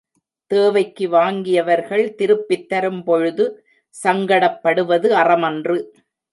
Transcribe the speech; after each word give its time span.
தேவைக்கு 0.47 1.09
வாங்கியவர்கள், 1.09 2.15
திருப்பித் 2.15 2.69
தரும் 2.69 3.03
பொழுது 3.03 3.65
சங்கடப்படுவது 4.03 5.09
அறமன்று. 5.23 5.83